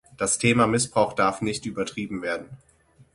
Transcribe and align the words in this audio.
Das 0.17 0.39
Thema 0.39 0.65
Missbrauch 0.65 1.13
darf 1.13 1.41
nicht 1.43 1.67
übertrieben 1.67 2.23
werden. 2.23 2.49